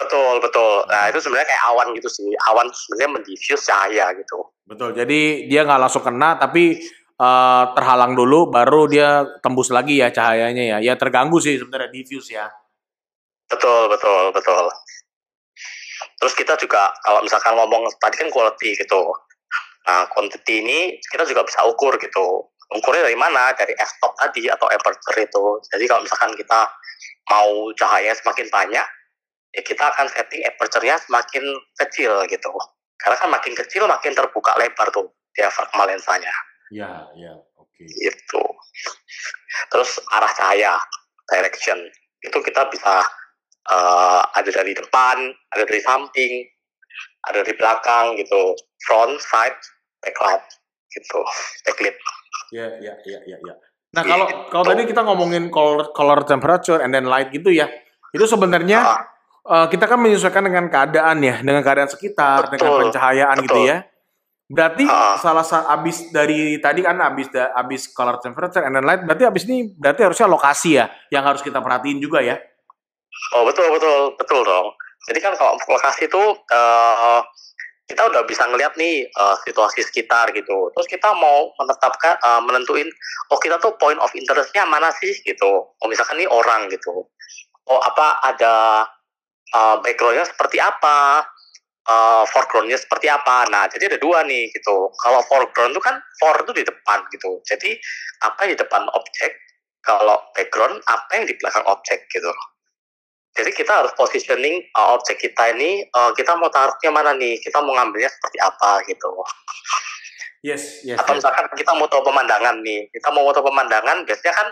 [0.01, 0.89] Betul, betul.
[0.89, 2.33] Nah, itu sebenarnya kayak awan gitu sih.
[2.49, 4.49] Awan sebenarnya mendiffuse cahaya gitu.
[4.65, 4.97] Betul.
[4.97, 6.81] Jadi dia nggak langsung kena, tapi
[7.21, 10.79] uh, terhalang dulu, baru dia tembus lagi ya cahayanya ya.
[10.81, 12.49] Ya terganggu sih sebenarnya diffuse ya.
[13.51, 14.65] Betul, betul, betul.
[16.23, 19.11] Terus kita juga kalau misalkan ngomong tadi kan quality gitu.
[19.89, 20.79] Nah, quantity ini
[21.11, 22.47] kita juga bisa ukur gitu.
[22.71, 23.51] Ukurnya dari mana?
[23.59, 25.45] Dari f-stop tadi atau aperture itu.
[25.75, 26.71] Jadi kalau misalkan kita
[27.27, 28.87] mau cahaya semakin banyak,
[29.51, 31.43] ya kita akan setting aperture-nya semakin
[31.83, 32.53] kecil gitu.
[33.01, 36.31] Karena kan makin kecil makin terbuka lebar tuh diafragma lensanya.
[36.71, 37.67] Ya, ya, oke.
[37.75, 37.87] Okay.
[37.89, 38.45] Gitu.
[39.75, 40.79] Terus arah cahaya,
[41.27, 41.79] direction,
[42.23, 43.03] itu kita bisa
[43.69, 46.47] uh, ada dari depan, ada dari samping,
[47.29, 49.59] ada dari belakang gitu, front, side,
[50.01, 50.45] backlight
[50.95, 51.21] gitu,
[51.69, 51.97] backlit.
[52.51, 53.55] Ya, ya, ya, ya, ya.
[53.91, 54.43] Nah kalau gitu.
[54.55, 57.67] kalau tadi kita ngomongin color, color temperature and then light gitu ya,
[58.15, 59.03] itu sebenarnya uh,
[59.47, 63.59] uh, kita kan menyesuaikan dengan keadaan ya, dengan keadaan sekitar, betul, dengan pencahayaan gitu betul.
[63.67, 63.79] gitu ya.
[64.51, 68.83] Berarti uh, salah satu abis dari tadi kan abis da, abis color temperature and then
[68.83, 72.35] light, berarti abis ini berarti harusnya lokasi ya yang harus kita perhatiin juga ya.
[73.37, 74.75] Oh betul betul betul dong.
[75.09, 77.21] Jadi kan kalau lokasi itu uh,
[77.91, 80.71] kita udah bisa ngeliat nih uh, situasi sekitar gitu.
[80.79, 82.87] Terus kita mau menetapkan, uh, menentuin,
[83.35, 85.67] oh kita tuh point of interestnya mana sih gitu.
[85.75, 87.11] Oh misalkan nih orang gitu.
[87.67, 88.87] Oh apa ada
[89.57, 91.27] uh, backgroundnya seperti apa,
[91.91, 93.51] uh, foregroundnya seperti apa.
[93.51, 94.95] Nah jadi ada dua nih gitu.
[95.03, 97.43] Kalau foreground itu kan for itu di depan gitu.
[97.43, 97.75] Jadi
[98.23, 99.35] apa yang di depan objek,
[99.83, 102.31] kalau background apa yang di belakang objek gitu.
[103.41, 107.41] Jadi kita harus positioning uh, objek kita ini uh, kita mau taruhnya mana nih?
[107.41, 109.09] Kita mau ngambilnya seperti apa gitu.
[110.45, 111.01] Yes, yes.
[111.01, 111.25] Atau yes.
[111.25, 112.93] misalkan kita mau pemandangan nih.
[112.93, 114.49] Kita mau foto pemandangan biasanya kan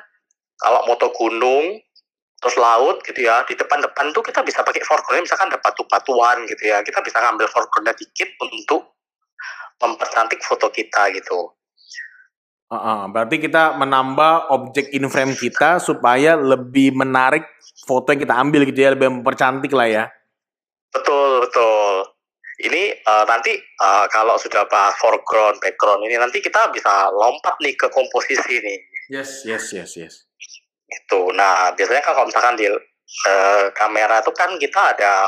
[0.59, 1.79] kalau moto gunung
[2.38, 6.70] terus laut gitu ya di depan-depan tuh kita bisa pakai foreground misalkan ada batu-batuan gitu
[6.70, 8.94] ya kita bisa ngambil foregroundnya dikit untuk
[9.83, 11.51] mempercantik foto kita gitu
[12.68, 17.48] Uh, uh, berarti kita menambah objek in frame kita supaya lebih menarik
[17.88, 20.04] foto yang kita ambil gitu ya, lebih mempercantik lah ya.
[20.92, 22.12] Betul, betul.
[22.68, 27.72] Ini uh, nanti uh, kalau sudah bahas foreground, background ini nanti kita bisa lompat nih
[27.72, 28.78] ke komposisi nih.
[29.09, 30.14] Yes, yes, yes, yes.
[30.85, 31.33] Itu.
[31.33, 35.24] Nah, biasanya kan kalau misalkan di uh, kamera itu kan kita ada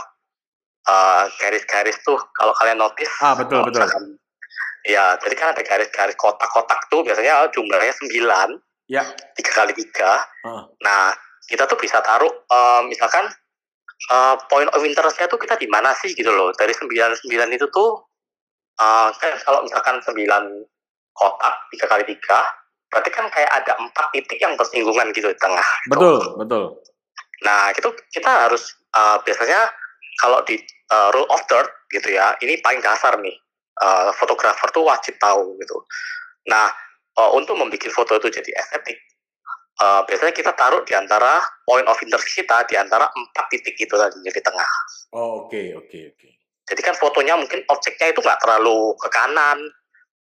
[0.84, 3.16] uh, garis-garis tuh kalau kalian notice.
[3.24, 3.80] Ah, betul, betul.
[3.80, 4.19] Misalkan,
[4.86, 8.58] ya, jadi kan ada garis-garis kotak-kotak tuh biasanya jumlahnya 9.
[8.90, 9.06] Ya.
[9.38, 10.24] Tiga kali tiga.
[10.42, 10.66] Uh.
[10.82, 11.14] Nah,
[11.50, 13.26] kita tuh bisa taruh uh, misalkan
[14.14, 17.66] uh, point of interestnya tuh kita di mana sih gitu loh dari sembilan sembilan itu
[17.74, 17.90] tuh
[18.78, 20.44] uh, kan kalau misalkan sembilan
[21.12, 22.38] kotak tiga kali tiga
[22.90, 26.34] berarti kan kayak ada empat titik yang bersinggungan gitu di tengah Betul, tuh.
[26.38, 26.64] betul.
[27.42, 29.68] nah itu kita harus uh, biasanya
[30.22, 30.58] kalau di
[30.94, 33.34] uh, rule of third gitu ya ini paling dasar nih
[33.82, 35.76] uh, fotografer tuh wajib tahu gitu
[36.48, 36.68] nah
[37.20, 39.00] uh, untuk membuat foto itu jadi estetik
[39.80, 43.94] uh, biasanya kita taruh di antara point of interest kita di antara empat titik itu
[43.96, 44.70] tadi di tengah.
[45.16, 46.16] Oh, oke, okay, oke, okay, oke.
[46.20, 46.32] Okay.
[46.70, 49.58] Jadi kan fotonya mungkin objeknya itu nggak terlalu ke kanan,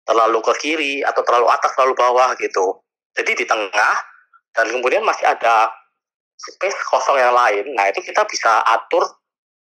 [0.02, 2.82] terlalu ke kiri, atau terlalu atas, terlalu bawah gitu.
[3.14, 3.96] Jadi di tengah,
[4.58, 5.70] dan kemudian masih ada
[6.40, 7.70] space kosong yang lain.
[7.78, 9.06] Nah itu kita bisa atur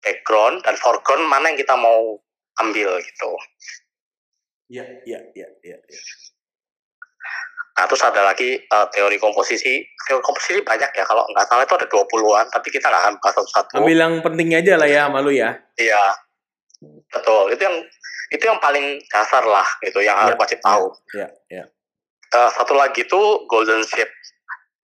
[0.00, 2.16] background dan foreground mana yang kita mau
[2.64, 3.30] ambil gitu.
[4.68, 5.76] Iya, iya, iya, iya.
[5.80, 6.00] Ya.
[7.78, 9.86] Nah, terus ada lagi uh, teori komposisi.
[10.04, 11.04] Teori komposisi banyak ya.
[11.06, 13.74] Kalau nggak salah itu ada 20-an, tapi kita nggak akan bahas satu-satu.
[13.80, 15.56] Ambil yang pentingnya aja lah ya, malu ya.
[15.78, 16.02] Iya.
[17.08, 17.54] Betul.
[17.54, 17.76] Itu yang
[18.28, 20.86] itu yang paling dasar lah gitu yang harus ya, wajib tahu.
[21.16, 21.64] Iya, iya.
[22.28, 24.12] Uh, satu lagi itu golden shape.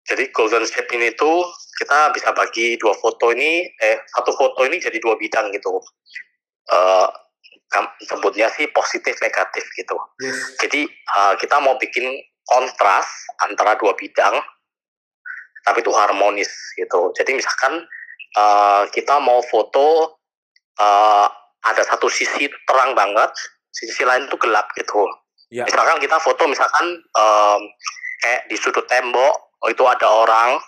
[0.06, 1.42] Jadi golden shape ini tuh
[1.80, 5.80] kita bisa bagi dua foto ini eh satu foto ini jadi dua bidang gitu.
[6.70, 7.08] Uh,
[8.04, 9.96] sebutnya sih positif negatif gitu.
[10.20, 10.60] Yes.
[10.60, 10.84] Jadi
[11.16, 12.04] uh, kita mau bikin
[12.44, 13.06] kontras
[13.40, 14.42] antara dua bidang,
[15.64, 17.14] tapi itu harmonis gitu.
[17.16, 17.86] Jadi misalkan
[18.36, 20.18] uh, kita mau foto
[20.82, 21.26] uh,
[21.62, 23.30] ada satu sisi terang banget,
[23.70, 25.06] sisi lain itu gelap gitu.
[25.54, 25.62] Ya.
[25.68, 27.60] Misalkan kita foto misalkan um,
[28.20, 30.58] kayak di sudut tembok, oh itu ada orang.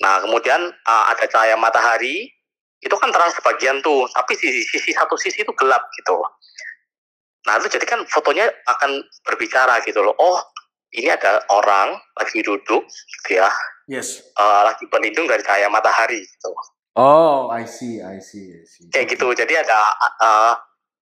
[0.00, 2.31] Nah kemudian uh, ada cahaya matahari,
[2.82, 6.18] itu kan terang sebagian tuh, tapi sisi, sisi satu sisi itu gelap gitu.
[7.46, 10.14] Nah itu jadi kan fotonya akan berbicara gitu loh.
[10.18, 10.38] Oh
[10.92, 13.48] ini ada orang lagi duduk gitu ya.
[13.86, 14.22] Yes.
[14.38, 16.50] Uh, lagi berlindung dari cahaya matahari gitu.
[16.92, 18.92] Oh, I see, I see, I see.
[18.92, 19.32] Kayak gitu.
[19.32, 19.80] Jadi ada
[20.20, 20.52] uh,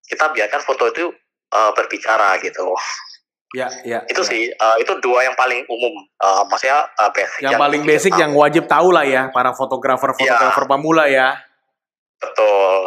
[0.07, 1.11] kita biarkan foto itu
[1.51, 2.71] uh, berbicara gitu.
[3.51, 4.07] Ya, ya.
[4.07, 4.31] Itu ya.
[4.31, 6.07] sih uh, itu dua yang paling umum.
[6.23, 7.43] Uh, maksudnya uh, basic.
[7.43, 8.23] Yang, yang paling basic tahu.
[8.23, 10.71] yang wajib tahu lah ya para fotografer fotografer ya.
[10.71, 11.29] pemula ya.
[12.21, 12.81] Betul.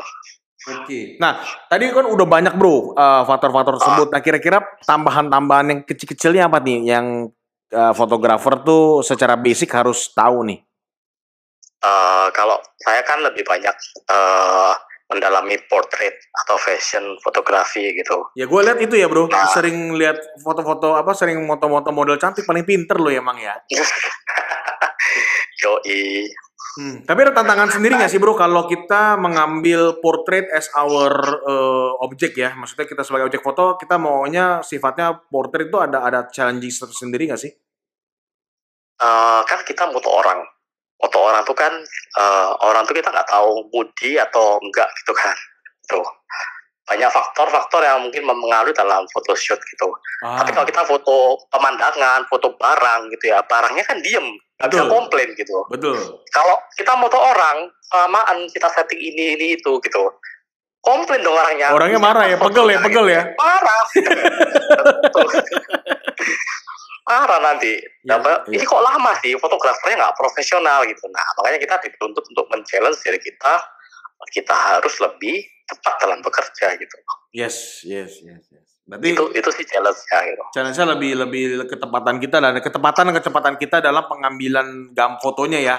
[0.63, 0.85] Oke.
[0.87, 1.03] Okay.
[1.19, 2.95] Nah, tadi kan udah banyak bro
[3.27, 4.07] faktor-faktor uh, tersebut.
[4.15, 7.27] Nah, kira-kira tambahan-tambahan yang kecil-kecilnya apa nih yang
[7.73, 10.59] uh, fotografer tuh secara basic harus tahu nih?
[11.83, 13.75] Uh, kalau saya kan lebih banyak
[14.07, 14.71] uh,
[15.11, 18.31] mendalami portrait atau fashion fotografi gitu.
[18.39, 22.47] Ya gue lihat itu ya bro, nah, sering lihat foto-foto apa, sering moto-moto model cantik
[22.47, 23.53] paling pinter lo emang ya.
[25.63, 26.31] Yoi.
[26.73, 27.05] Hmm.
[27.05, 31.13] Tapi ada tantangan sendiri nggak sih bro kalau kita mengambil portrait as our
[31.45, 32.57] uh, objek ya?
[32.57, 37.41] Maksudnya kita sebagai objek foto kita maunya sifatnya portrait itu ada ada challenging tersendiri nggak
[37.41, 37.53] sih?
[38.97, 40.41] Uh, kan kita foto orang,
[40.97, 41.73] foto orang tuh kan
[42.17, 45.35] uh, orang tuh kita nggak tahu moody atau enggak gitu kan,
[45.85, 46.05] tuh
[46.93, 49.89] banyak faktor-faktor yang mungkin mempengaruhi dalam photoshoot gitu.
[50.21, 50.45] Ah.
[50.45, 55.33] Tapi kalau kita foto pemandangan, foto barang gitu ya, barangnya kan diem, nggak bisa komplain
[55.33, 55.57] gitu.
[55.73, 55.97] Betul.
[56.29, 57.57] Kalau kita foto orang,
[57.89, 60.03] kelamaan kita setting ini ini itu gitu,
[60.85, 61.73] komplain dong orangnya.
[61.73, 63.21] Orangnya marah ya, pegel ya, pegel ya.
[63.33, 63.83] Marah.
[67.09, 67.73] marah nanti.
[68.05, 68.35] Ya, ya.
[68.53, 71.09] Ini kok lama sih, fotografernya nggak profesional gitu.
[71.09, 73.53] Nah, makanya kita dituntut untuk men-challenge diri kita,
[74.29, 75.41] kita harus lebih
[75.73, 76.95] cepat dalam bekerja gitu.
[77.33, 78.67] Yes, yes, yes, yes.
[78.85, 80.43] Berarti itu itu sih challenge ya gitu.
[80.53, 85.75] challenge-nya lebih lebih ketepatan kita dan ketepatan dan kecepatan kita dalam pengambilan gam fotonya ya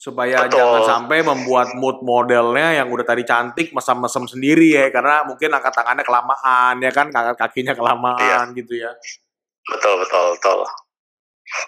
[0.00, 0.56] supaya Betul.
[0.56, 5.74] jangan sampai membuat mood modelnya yang udah tadi cantik mesem-mesem sendiri ya karena mungkin angkat
[5.76, 8.96] tangannya kelamaan ya kan angkat kakinya kelamaan gitu ya
[9.68, 10.58] Betul betul betul.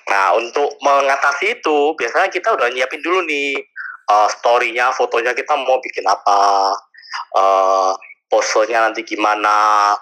[0.09, 3.61] Nah untuk mengatasi itu biasanya kita udah nyiapin dulu nih
[4.09, 6.73] uh, story-nya, fotonya kita mau bikin apa,
[7.37, 7.93] uh,
[8.31, 9.93] pose-nya nanti gimana,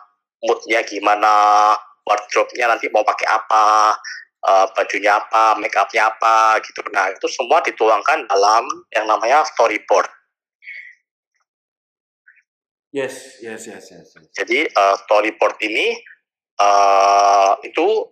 [0.44, 3.97] mood-nya gimana, wardrobe-nya nanti mau pakai apa,
[4.44, 6.81] uh, bajunya apa, make up-nya apa gitu.
[6.92, 10.09] Nah itu semua dituangkan dalam yang namanya storyboard.
[12.88, 14.33] yes yes yes yes, yes.
[14.33, 15.92] Jadi uh, storyboard ini
[16.57, 18.09] uh, itu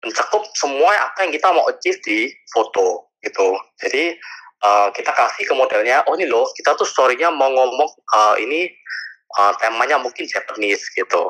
[0.00, 3.56] mencakup semua apa yang kita mau achieve di foto gitu.
[3.80, 4.16] Jadi
[4.64, 8.72] uh, kita kasih ke modelnya, oh ini loh, kita tuh story-nya mau ngomong uh, ini
[9.36, 11.28] uh, temanya mungkin Japanese gitu,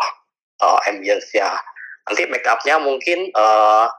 [0.62, 1.50] uh, ambience-nya.
[2.06, 3.90] Nanti make up-nya mungkin uh,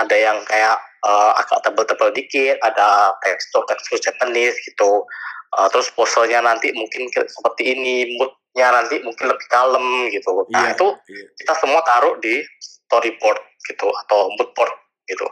[0.00, 0.74] ada yang kayak
[1.06, 5.06] uh, agak tebel-tebel dikit, ada tekstur-tekstur Japanese gitu.
[5.54, 10.42] Uh, terus posenya nanti mungkin seperti ini, mood-nya nanti mungkin lebih kalem gitu.
[10.50, 11.24] Nah Iya, itu iya.
[11.38, 13.38] kita semua taruh di storyboard
[13.70, 14.74] gitu atau mood board
[15.06, 15.30] gitu.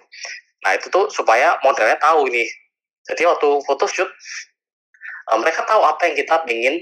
[0.63, 2.47] Nah itu tuh supaya modelnya tahu ini.
[3.09, 4.11] Jadi waktu photoshoot
[5.31, 6.75] eh, mereka tahu apa yang kita ingin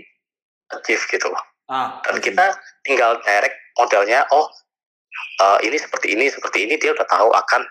[0.70, 1.28] achieve gitu.
[1.70, 4.26] ah Dan kita tinggal direct modelnya.
[4.34, 4.46] Oh
[5.40, 7.62] eh, ini seperti ini seperti ini dia udah tahu akan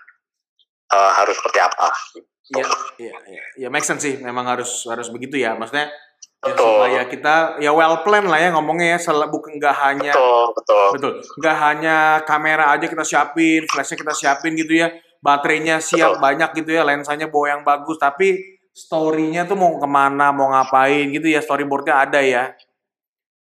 [0.94, 1.88] eh, harus seperti apa.
[2.50, 2.66] Iya,
[2.98, 4.18] iya, iya, ya make sense sih.
[4.18, 5.54] Memang harus harus begitu ya.
[5.54, 6.66] Maksudnya ya, Betul.
[6.66, 8.98] supaya kita ya well plan lah ya ngomongnya ya.
[8.98, 10.86] Sel- bukan nggak hanya Betul betul.
[10.98, 14.90] betul, nggak hanya kamera aja kita siapin, flashnya kita siapin gitu ya.
[15.20, 16.24] Baterainya siap Betul.
[16.24, 18.00] banyak gitu ya, lensanya bawa yang bagus.
[18.00, 18.40] Tapi
[18.72, 21.44] story-nya tuh mau ke mana, mau ngapain gitu ya.
[21.44, 22.56] Storyboardnya ada ya.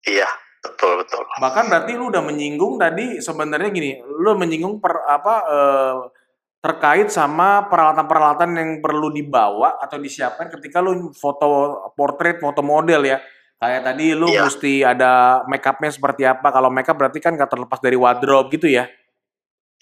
[0.03, 0.29] Iya
[0.63, 1.23] betul betul.
[1.43, 5.95] Bahkan berarti lu udah menyinggung tadi sebenarnya gini, lu menyinggung per apa eh,
[6.63, 13.19] terkait sama peralatan-peralatan yang perlu dibawa atau disiapkan ketika lu foto portrait, foto model ya.
[13.59, 14.47] Kayak tadi lu Iya.
[14.47, 16.51] mesti ada make upnya seperti apa.
[16.51, 18.87] Kalau make up berarti kan gak terlepas dari wardrobe gitu ya.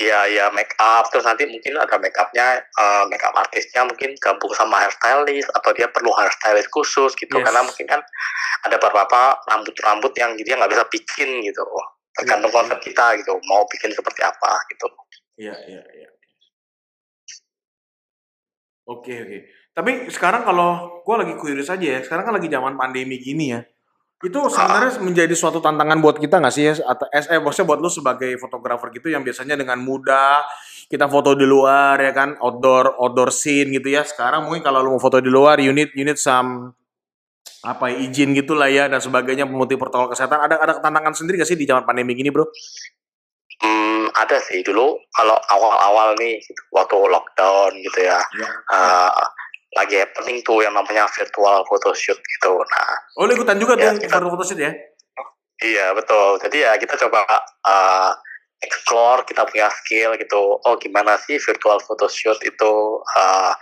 [0.01, 4.17] Iya iya make up terus nanti mungkin ada make upnya eh, make up artisnya mungkin
[4.17, 7.45] gabung sama hairstylist atau dia perlu hairstylist khusus gitu Yes.
[7.45, 8.01] karena mungkin kan
[8.65, 11.61] ada beberapa rambut-rambut yang dia nggak bisa bikin gitu
[12.17, 14.89] tergantung Iya, konsep kita gitu mau bikin seperti apa gitu
[15.37, 16.09] Iya, iya, iya.
[18.89, 19.37] Oke, oke.
[19.71, 23.61] Tapi sekarang kalau gue lagi curious aja ya, sekarang kan lagi zaman pandemi gini ya.
[24.21, 26.73] Itu sebenarnya menjadi suatu tantangan buat kita nggak sih ya?
[26.86, 30.45] Atau eh, maksudnya buat lu sebagai fotografer gitu yang biasanya dengan mudah
[30.86, 34.05] kita foto di luar ya kan, outdoor outdoor scene gitu ya.
[34.05, 36.73] Sekarang mungkin kalau lu mau foto di luar, you need you need some
[37.62, 40.38] apa ya, izin gitulah ya dan sebagainya pemutih protokol kesehatan.
[40.38, 42.45] Ada ada tantangan sendiri gak sih di zaman pandemi gini, Bro?
[43.62, 46.41] hmm, ada sih dulu kalau awal-awal nih
[46.73, 48.49] waktu lockdown gitu ya Ya.
[48.49, 49.12] eh,
[49.71, 54.03] lagi happening tuh yang namanya virtual photoshoot gitu nah Oh, lu ikutan juga Ya, tuh
[54.03, 54.71] kita- foto shoot ya?
[55.62, 56.41] Iya betul.
[56.41, 57.21] Jadi ya kita coba
[57.69, 58.12] uh,
[58.57, 60.57] explore kita punya skill gitu.
[60.57, 63.53] Oh gimana sih virtual photoshoot itu uh,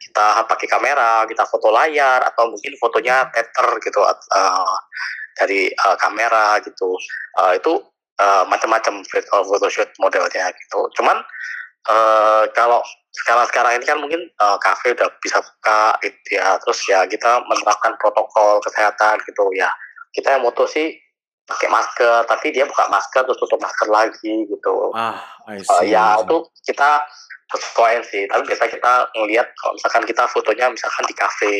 [0.00, 4.72] kita pakai kamera, kita foto layar atau mungkin fotonya tether gitu uh,
[5.36, 6.96] dari uh, kamera gitu.
[7.36, 7.84] Uh, itu
[8.16, 10.80] uh, macam-macam virtual photoshoot modelnya gitu.
[10.96, 11.20] Cuman
[11.88, 16.56] uh, kalau sekarang-sekarang ini kan mungkin uh, kafe udah bisa buka gitu ya.
[16.62, 19.68] Terus ya kita menerapkan protokol kesehatan gitu ya.
[20.12, 20.96] Kita yang moto sih
[21.42, 25.18] pakai masker tapi dia buka masker terus tutup masker lagi gitu Ah,
[25.50, 25.90] I see.
[25.90, 27.02] ya itu kita
[27.50, 31.54] sesuaiin sih tapi biasa kita ngelihat kalau misalkan kita fotonya misalkan di kafe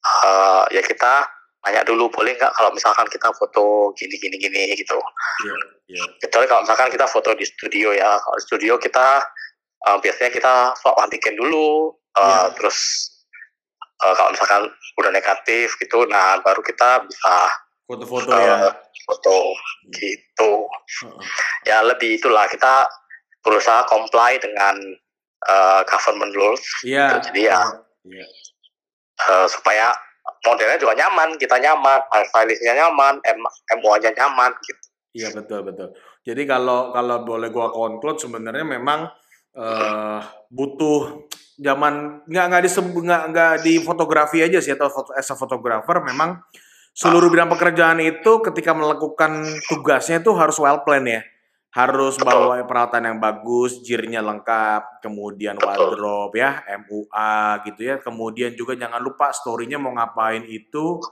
[0.00, 1.26] eh, ya kita
[1.64, 5.00] tanya dulu boleh nggak kalau misalkan kita foto gini gini gini gitu
[5.40, 5.56] Iya,
[5.90, 6.04] iya.
[6.20, 9.24] kecuali kalau misalkan kita foto di studio ya kalau di studio kita
[9.82, 12.52] eh, biasanya kita swab antigen dulu eh, Iya.
[12.54, 12.78] terus
[13.98, 14.62] eh, kalau misalkan
[14.94, 17.34] udah negatif gitu nah baru kita bisa
[17.84, 18.72] Foto-foto eh, ya.
[19.04, 19.36] foto
[19.90, 20.50] gitu
[21.00, 21.20] Heeh.
[21.64, 22.84] ya lebih itulah kita
[23.40, 24.76] berusaha comply dengan
[25.44, 27.24] eh, government rules Iya.
[27.24, 27.60] Jadi ya.
[28.04, 28.26] Iya.
[29.20, 29.92] eh, supaya
[30.44, 33.20] modelnya juga nyaman kita nyaman stylistnya nyaman
[33.80, 34.84] MOA-nya nyaman gitu
[35.14, 35.94] Iya betul betul.
[36.26, 39.06] Jadi kalau kalau boleh gua conclude sebenarnya memang
[39.54, 45.30] eh butuh zaman nggak nggak disebut nggak nggak di fotografi aja sih atau foto as
[45.30, 46.42] a photographer memang
[46.90, 51.22] seluruh bidang pekerjaan itu ketika melakukan tugasnya itu harus well plan ya.
[51.74, 55.66] Harus bawa peralatan yang bagus, jirnya lengkap, kemudian Betul.
[55.66, 57.34] wardrobe ya, MUA
[57.66, 57.96] gitu ya.
[57.98, 61.02] Kemudian juga jangan lupa story-nya mau ngapain itu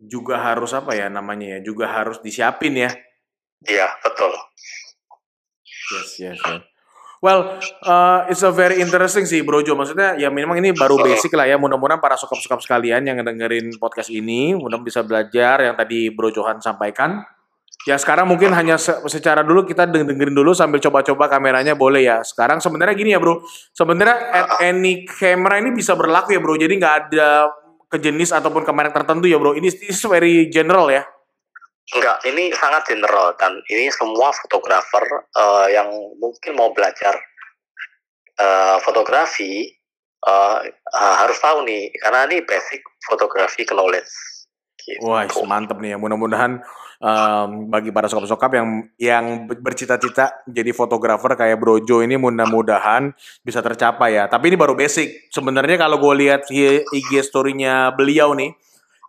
[0.00, 2.90] juga harus apa ya namanya ya, juga harus disiapin ya.
[3.68, 4.32] Iya, betul.
[5.68, 6.64] Yes, yes, yes.
[7.20, 9.76] Well, uh, it's a very interesting sih Bro Jo.
[9.76, 11.60] Maksudnya ya memang ini baru basic lah ya.
[11.60, 16.64] Mudah-mudahan para sokap-sokap sekalian yang dengerin podcast ini mudah bisa belajar yang tadi Bro Johan
[16.64, 17.20] sampaikan.
[17.88, 22.20] Ya sekarang mungkin hanya se secara dulu kita dengerin dulu sambil coba-coba kameranya boleh ya.
[22.20, 23.40] Sekarang sebenarnya gini ya bro,
[23.72, 26.60] sebenarnya at any camera ini bisa berlaku ya bro.
[26.60, 27.48] Jadi nggak ada
[27.88, 29.56] ke jenis ataupun ke merek tertentu ya bro.
[29.56, 31.08] Ini is very general ya.
[31.90, 35.90] Enggak, ini sangat general dan ini semua fotografer uh, yang
[36.22, 37.18] mungkin mau belajar
[38.38, 39.66] uh, fotografi
[40.28, 40.62] uh,
[40.94, 44.12] harus tahu nih karena ini basic fotografi knowledge.
[44.96, 45.06] Gitu.
[45.06, 45.98] Wah, mantep nih ya.
[46.00, 46.58] Mudah-mudahan
[46.98, 53.14] um, bagi para sokap-sokap yang yang bercita-cita jadi fotografer kayak Brojo ini mudah-mudahan
[53.46, 54.26] bisa tercapai ya.
[54.26, 55.30] Tapi ini baru basic.
[55.30, 58.52] Sebenarnya kalau gue lihat IG story-nya beliau nih,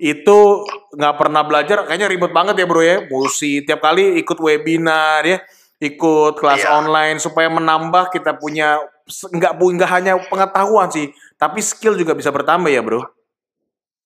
[0.01, 0.65] itu
[0.97, 5.37] nggak pernah belajar kayaknya ribet banget ya bro ya mesti tiap kali ikut webinar ya
[5.77, 6.73] ikut kelas iya.
[6.73, 12.73] online supaya menambah kita punya nggak nggak hanya pengetahuan sih tapi skill juga bisa bertambah
[12.73, 13.05] ya bro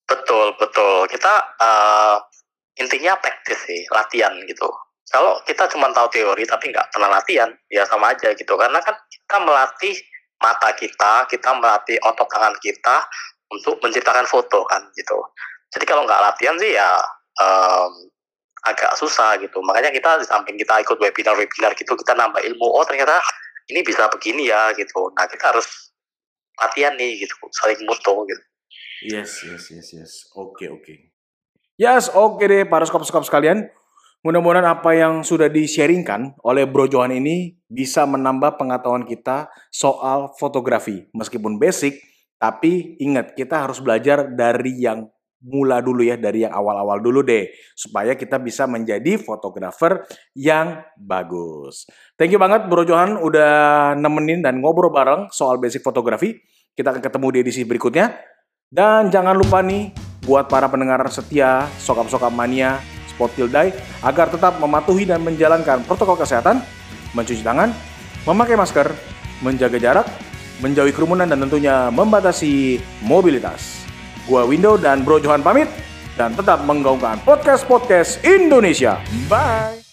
[0.05, 2.17] betul betul kita uh,
[2.77, 4.69] intinya praktis sih latihan gitu
[5.09, 8.95] kalau kita cuma tahu teori tapi nggak pernah latihan ya sama aja gitu karena kan
[9.09, 9.95] kita melatih
[10.41, 13.05] mata kita kita melatih otot tangan kita
[13.49, 15.17] untuk menciptakan foto kan gitu
[15.73, 16.99] jadi kalau nggak latihan sih ya
[17.41, 17.91] um,
[18.65, 19.61] agak susah gitu.
[19.61, 22.65] Makanya kita di samping kita ikut webinar-webinar gitu, kita nambah ilmu.
[22.65, 23.21] Oh ternyata
[23.69, 25.13] ini bisa begini ya gitu.
[25.13, 25.93] Nah kita harus
[26.57, 28.43] latihan nih gitu, saling mutu gitu.
[29.03, 30.11] Yes, yes, yes, yes.
[30.31, 30.81] Oke, okay, oke.
[30.85, 30.97] Okay.
[31.75, 33.67] Yes, oke okay deh para skop-skop sekalian.
[34.23, 41.05] Mudah-mudahan apa yang sudah di-sharingkan oleh Bro Johan ini bisa menambah pengetahuan kita soal fotografi.
[41.13, 41.99] Meskipun basic,
[42.39, 45.05] tapi ingat kita harus belajar dari yang
[45.45, 50.01] mula dulu ya dari yang awal-awal dulu deh supaya kita bisa menjadi fotografer
[50.33, 51.85] yang bagus.
[52.17, 56.33] Thank you banget Bro Johan udah nemenin dan ngobrol bareng soal basic fotografi.
[56.73, 58.34] Kita akan ketemu di edisi berikutnya.
[58.75, 59.95] Dan jangan lupa nih
[60.27, 63.71] buat para pendengar setia Sokap-Sokap Mania Spot Day
[64.03, 66.59] agar tetap mematuhi dan menjalankan protokol kesehatan,
[67.15, 67.71] mencuci tangan,
[68.27, 68.91] memakai masker,
[69.39, 70.07] menjaga jarak,
[70.59, 73.87] menjauhi kerumunan dan tentunya membatasi mobilitas.
[74.27, 75.71] Gua Window dan Bro Johan pamit
[76.19, 78.99] dan tetap menggaungkan podcast-podcast Indonesia.
[79.31, 79.84] Bye.